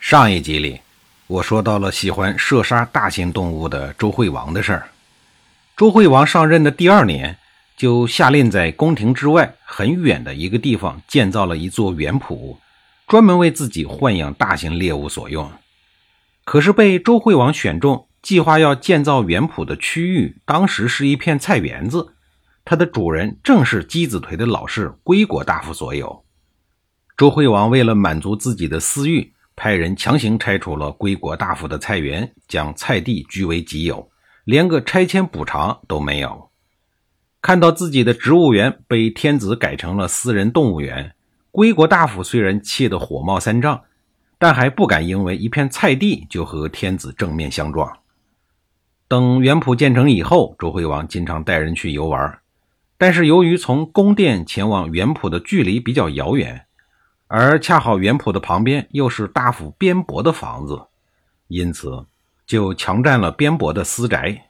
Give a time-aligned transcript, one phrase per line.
[0.00, 0.80] 上一集里，
[1.26, 4.88] 我说到了喜欢射杀大型动物的周惠王的事儿。
[5.76, 7.36] 周惠王上任的第二年，
[7.76, 12.56] 就下令在宫廷之外很远的一个地方建造了一座园圃，
[13.08, 15.50] 专门为自己豢养大型猎物所用。
[16.44, 22.14] 可是被周惠王选中，计划要建造园圃的区域，当时是一片菜园子，
[22.64, 26.24] 它的主人正是箕子颓的老师归国大夫所有。
[27.16, 34.08] 周惠王为了满足自己的私欲，派人强行拆除了归国大夫的菜园，将菜地据为己有，
[34.44, 36.48] 连个拆迁补偿都没有。
[37.42, 41.12] 看到自己的植物园被天子改成了私人动物园，
[41.50, 43.82] 归国大夫虽然气得火冒三丈，
[44.38, 47.98] 但还不敢因为一片菜地就和天子正面相撞。
[49.08, 52.38] 等园圃建成以后，周惠王经常带人去游玩，
[52.96, 56.66] 但是由于从宫殿前往园圃的距离比较遥远。
[57.28, 60.80] 而恰好园圃的旁边又是大夫边伯的房子，
[61.48, 62.06] 因此
[62.46, 64.46] 就强占了边伯的私宅。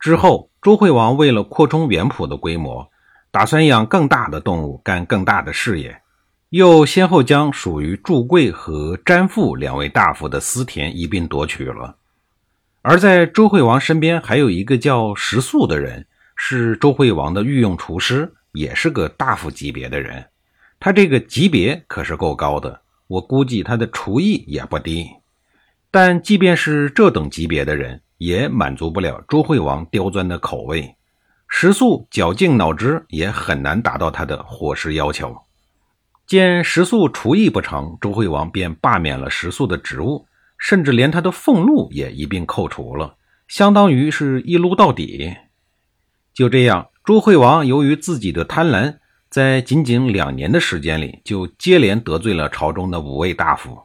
[0.00, 2.90] 之后，周惠王为了扩充园圃的规模，
[3.30, 6.00] 打算养更大的动物，干更大的事业，
[6.48, 11.96] 又先后将属于祝贵和詹父两位大夫的私田一并夺取了。
[12.80, 20.29] 而在周惠王身边还有一个叫石素的人，是周惠王的御用厨师，也是个大夫级别的人。
[20.82, 25.06] 他这个级别可是够高的，我估计他的厨艺也不低。
[25.90, 30.96] 但即便是这等级别的人，也满足不了周惠王刁钻的口味。
[31.48, 35.36] 食素绞尽脑汁也很难达到他的伙食要求。
[36.26, 40.26] 见食素厨艺不成，周惠王便罢免了食素的职务，
[40.56, 43.16] 甚至连他的俸禄也一并扣除了，
[43.48, 45.36] 相当于是一撸到底。
[46.32, 48.99] 就这样，周惠王由于自己的贪婪。
[49.30, 53.80] 在仅仅两年的时间里，就接连得罪了朝中的五位大夫，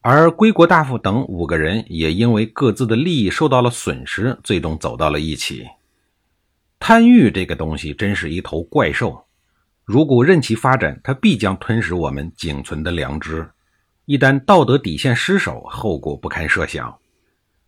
[0.00, 5.66] 而归国大夫等五个人也因为各自的利益受到了损失，最终走到了一起。
[6.78, 9.24] 贪欲这个东西真是一头怪兽，
[9.84, 13.50] 如果任其发展，它必将吞噬我们仅存的良知。
[14.04, 16.96] 一旦道德底线失守，后果不堪设想。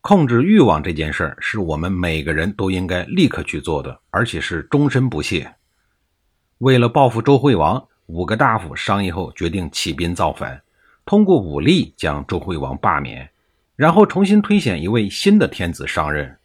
[0.00, 5.52] 控制欲望这件事儿，是我们每个人都应该立刻去做的，而且是终身不懈。
[6.58, 10.62] 为了报复周惠王，五个大夫商议后决定起兵造反，
[11.04, 13.28] 通过武力将周惠王罢免，
[13.76, 16.38] 然后重新推选一位新的天子上任。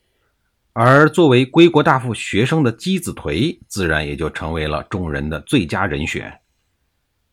[0.73, 6.39] 而作为归国大夫学生的箕子颓，自然也就成为了众人的最佳人选。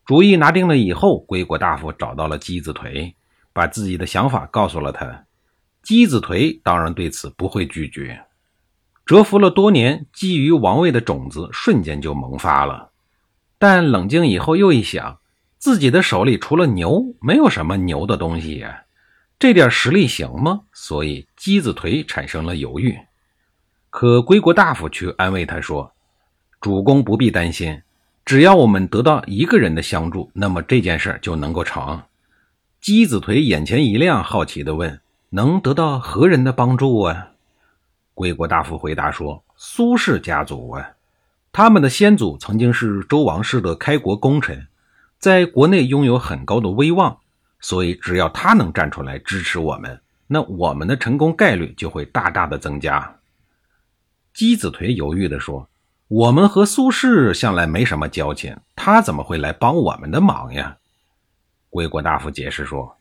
[0.04, 3.14] 主意拿定了以后，归国大夫找到了箕子颓，
[3.52, 5.24] 把自己的想法告诉了他。
[5.84, 8.20] 箕子颓当然对此不会拒绝。
[9.06, 12.90] 蛰伏了多年，觊觎王位的种子瞬间就萌发了。
[13.56, 15.18] 但冷静以后又一想，
[15.58, 18.82] 自己的手里除了牛，没有什么牛的东西呀，
[19.38, 20.62] 这点实力行吗？
[20.72, 22.98] 所以箕子颓产生了犹豫。
[23.90, 25.92] 可归国大夫却安慰他说
[26.60, 27.80] ：“主公不必担心，
[28.24, 32.02] 只要我们得到一个人的相助，那么这件事就能够成。”
[32.82, 35.00] 箕子颓眼前一亮，好奇地问
[35.30, 37.28] ：“能得到何人的帮助啊？”
[38.16, 40.92] 归国大夫回答说：“苏氏家族啊，
[41.52, 44.66] 他们的先祖曾经是周王室的开国功臣，
[45.18, 47.18] 在国内拥有很高的威望，
[47.60, 53.16] 所以只要他能站出来支持我们，那我们的成功概率就会大大的增加。”
[54.32, 55.68] 姬子颓犹豫地说
[56.08, 60.78] ：“我们和苏轼向来没什么交情，他怎么会来帮我们的忙呀？”
[61.68, 62.96] 归国大夫解释说：“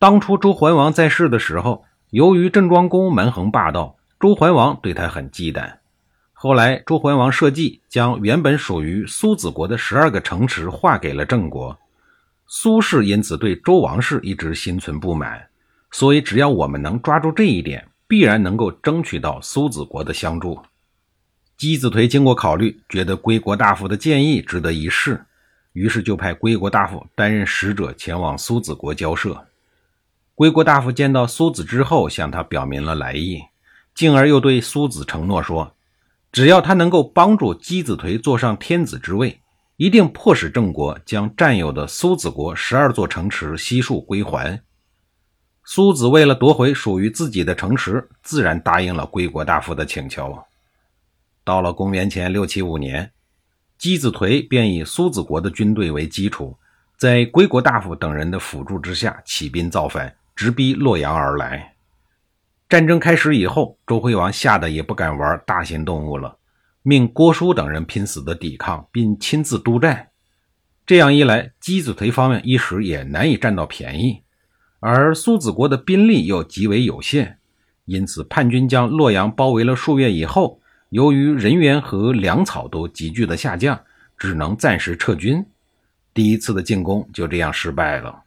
[0.00, 5.70] 当初周桓王在世的时候，由于郑庄公蛮横霸道。”周桓王对他很忌惮，
[6.32, 11.78] 后来周桓王设计将原本属于苏子国的十二个城池划给了郑国，
[12.46, 15.46] 苏氏因此对周王室一直心存不满，
[15.90, 20.58] 所以只要我们能抓住这一点，必然能够争取到苏子国的相助。
[21.58, 25.22] 姬子颓经过考虑，觉得归国大夫的建议值得一试，
[25.74, 29.48] 于是就派归国大夫担任使者前往苏子国交涉。
[30.34, 33.42] 归国大夫见到苏子之后，向他表明了来意。
[33.94, 35.76] 进而又对苏子承诺说
[36.32, 39.40] ：“只要他能够帮助箕子颓坐上天子之位，
[39.76, 44.60] 一定迫使郑国将占有的苏子国十二座城池悉数归还。”
[45.66, 50.38] 苏子为了夺回属于自己的城池，自然答应了归国大夫的请求。
[51.42, 53.12] 到了公元前六七五年，
[53.78, 56.58] 姬子颓便以苏子国的军队为基础，
[56.98, 61.73] 在归国大夫等人的辅助之下起兵造反，直逼洛阳而来。
[62.74, 66.38] 战争开始以后，周惠王吓得也不敢玩大型动物了，
[66.82, 70.08] 命郭叔等人拼死的抵抗，并亲自督战。
[70.84, 74.24] 这样一来，姬子颓方面一时也难以占到便宜，
[74.80, 77.38] 而苏子国的兵力又极为有限，
[77.84, 83.80] 因此叛军将洛阳包围了数月以后，由于人员和粮草都急剧的下降，
[84.18, 85.46] 只能暂时撤军。
[86.12, 88.24] 第一次的进攻就这样失败了。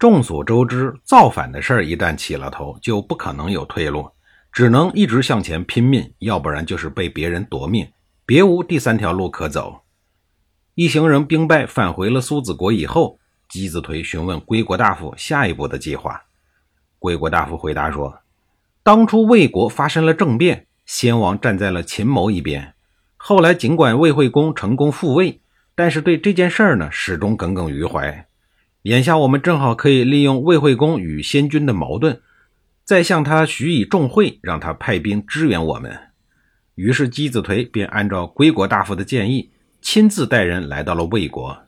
[0.00, 4.10] 众所周知，造反的事儿一旦起了头，就不可能有退路，
[4.50, 7.86] 只能一直向前拼命，要不然就是被别人夺命，
[8.24, 9.82] 别无第三条路可走。
[10.74, 16.18] 一行人兵败返回了苏子国以后，姬子颓询问归国大夫下一步的计划。
[16.98, 18.20] 归国大夫回答说
[18.82, 22.72] ：“当初魏国发生了政变，先王站在了秦谋一边。
[23.18, 25.42] 后来尽管魏惠公成功复位，
[25.74, 28.26] 但是对这件事儿呢始终耿耿于怀。
[28.82, 32.20] 眼下我们正好可以利用魏惠公与先君的矛盾，
[32.84, 35.98] 再向他许以重惠，让他派兵支援我们。”
[36.76, 39.50] 于是姬子颓便按照归国大夫的建议。
[39.82, 41.58] 亲自带人来到了魏国，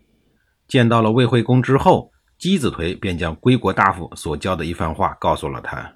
[0.69, 5.95] 见到了魏惠公之后，姬子颓便将归国大夫所教的一番话告诉了他。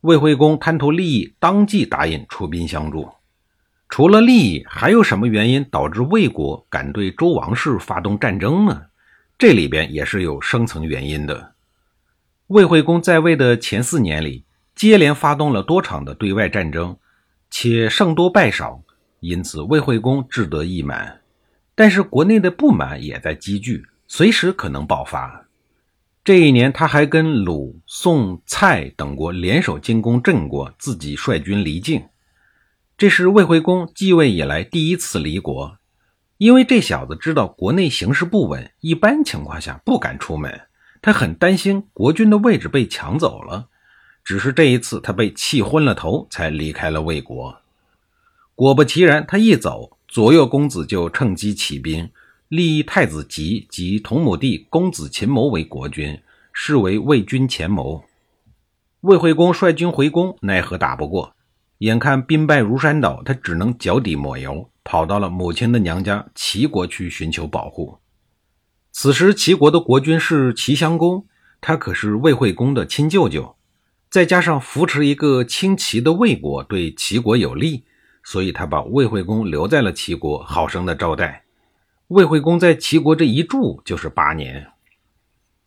[0.00, 3.08] 魏惠公贪图利益，当即答应出兵相助。
[3.88, 8.82] 除了利益，还有什么原因导致魏国敢对周王室发动战争呢？
[9.38, 11.54] 这里边也是有深层原因的。
[12.48, 14.44] 魏惠公在位的前四年里，
[14.74, 16.98] 接连发动了多场的对外战争，
[17.48, 18.82] 且胜多败少，
[19.20, 21.20] 因此魏惠公志得意满。
[21.76, 25.46] 但是国内的不满也在积聚，随时可能爆发。
[26.24, 32.04] 这一年，他还跟鲁、宋、蔡等国联手进攻郑国，自己率军离境。
[32.96, 35.77] 这是魏惠公继位以来第一次离国，
[36.38, 40.62] 因为这小子知道国内形势不稳，一般情况下不敢出门。
[41.02, 43.68] 他很担心国君的位置被抢走了，
[44.24, 47.60] 只是这一次他被气昏了头，才离开了魏国。
[48.54, 49.96] 果不其然，他一走。
[50.08, 52.10] 左右公子就趁机起兵，
[52.48, 56.18] 立太子吉及同母弟公子秦谋为国君，
[56.50, 58.02] 视为魏军前谋。
[59.02, 61.34] 魏惠公率军回宫，奈何打不过，
[61.78, 67.98] 眼看兵败如山倒，他只能脚底抹油，跑到了母亲的娘家齐国去寻求保护。
[68.90, 71.26] 此时齐国的国君是齐襄公，
[71.60, 73.54] 他可是魏惠公的亲舅舅，
[74.08, 77.84] 再加上扶持一个亲齐的魏国，对齐国有利。
[78.24, 81.44] 所以他把魏惠公留在了齐国，好生的招待。
[82.06, 84.68] 魏惠公在齐国这一住就是八年。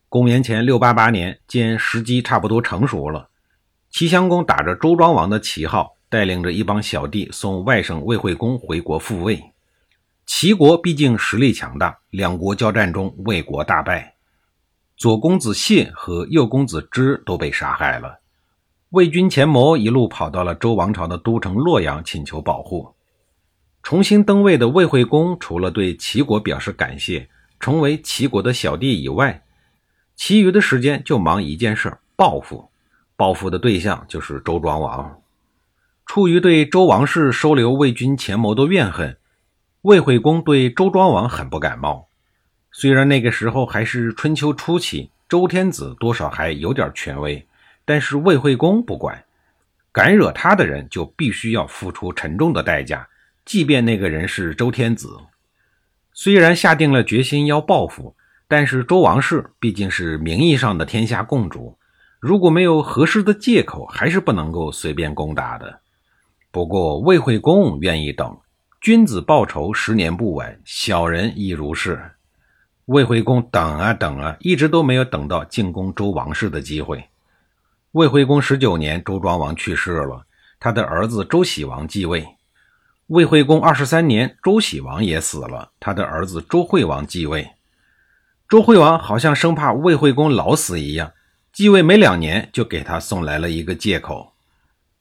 [0.10, 3.30] 公元前六八八年，见时机差不多成熟了，
[3.92, 9.42] 齐襄公打着周庄王的旗号，带领着一帮小弟送外甥魏惠公回国复位。
[10.26, 14.16] 齐国毕竟实力强大，两国交战中，魏国大败，
[14.98, 18.20] 左公子谢和右公子支都被杀害了。
[18.90, 22.94] 魏军前谋一路跑到了周王朝的都城洛阳，请求保护。
[23.82, 29.42] 重新登位的魏惠公，除了对齐国表示感谢，成为齐国的小弟以外，
[30.18, 32.70] 其余的时间就忙一件事——报复。
[33.16, 35.21] 报复的对象就是周庄王。
[36.14, 39.16] 出于对周王室收留魏军前谋的怨恨，
[39.84, 42.10] 魏惠公对周庄王很不感冒。
[42.70, 47.48] 虽然那个时候还是春秋初期，周天子多少还有点权威。
[47.86, 49.24] 但是魏惠公不管，
[49.94, 53.08] 敢惹他的人就必须要付出沉重的代价，
[53.46, 55.18] 即便那个人是周天子。
[56.12, 58.14] 虽然下定了决心要报复，
[58.50, 61.78] 但是周王室毕竟是名义上的天下共主，
[62.20, 65.80] 如果没有合适的借口，还是不能够随便攻打的。
[66.52, 68.38] 不过魏惠公愿意等，
[68.82, 72.12] 君子报仇，十年不晚，小人亦如是。
[72.88, 77.06] 魏惠公等啊等啊，一直都没有等到进攻周王室的机会。
[77.94, 80.26] 魏惠公十九年，周庄王去世了，
[80.60, 82.28] 他的儿子周喜王继位。
[83.08, 87.52] 魏惠公二十三年，周喜王也死了，他的儿子周惠王继位。
[88.50, 91.14] 周惠王好像生怕魏惠公老死一样，
[91.54, 94.34] 继位没两年就给他送来了一个借口。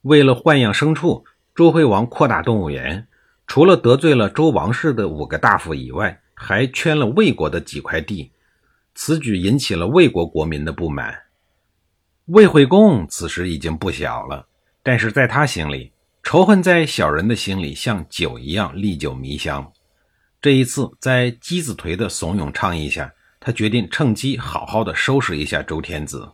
[0.02, 3.06] 为了豢养牲畜，周惠王扩大动物园，
[3.46, 8.30] 除了得罪了周王室的五个大夫以外，还圈了魏国的几块地。
[8.94, 11.14] 此举引起了魏国国民的不满。
[12.26, 14.46] 魏惠公此时已经不小了，
[14.82, 15.92] 但是在他心里，
[16.22, 19.72] 仇恨在小人的心里像酒一样历久弥香。
[20.40, 26.30] 这一次，在姬子颓的怂恿倡议下，他决定趁机好好的收拾一下周天子。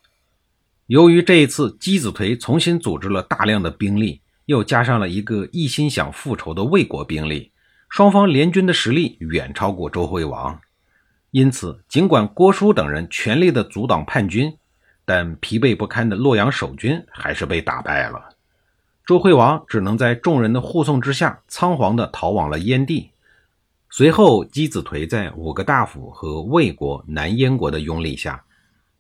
[0.86, 7.52] 由于这一次姬子颓重新组织了大量的兵力，又加上了一个一心想复仇的魏国兵力，
[7.88, 10.58] 双方联军的实力远超过周惠王。
[11.32, 14.56] 因此，尽管郭叔等人全力的阻挡叛军，
[15.04, 18.30] 但疲惫不堪的洛阳守军还是被打败了。
[19.04, 23.10] 周惠王只能在众人的护送之下，仓皇的逃往了燕地。
[23.90, 28.44] 随后，箕子颓在五个大夫和魏国、南燕国的拥立下，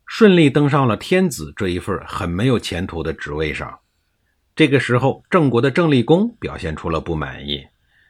[0.06, 3.78] 顺利登上了天子这一份很没有前途的职位上。
[4.56, 7.62] 这个时候，郑国的郑立公表现出了不满意。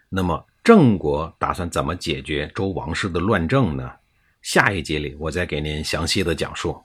[0.09, 3.91] 那么，郑国打算怎么解决周王室的乱政呢？
[4.43, 6.81] 下一集里，我再给您详细的讲述。